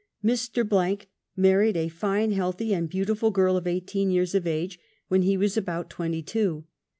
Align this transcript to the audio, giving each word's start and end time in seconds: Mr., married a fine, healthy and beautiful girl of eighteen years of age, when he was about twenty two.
Mr., 0.25 1.05
married 1.37 1.77
a 1.77 1.87
fine, 1.87 2.31
healthy 2.31 2.73
and 2.73 2.89
beautiful 2.89 3.29
girl 3.29 3.55
of 3.55 3.67
eighteen 3.67 4.09
years 4.09 4.33
of 4.33 4.47
age, 4.47 4.79
when 5.09 5.21
he 5.21 5.37
was 5.37 5.55
about 5.55 5.91
twenty 5.91 6.23
two. 6.23 6.63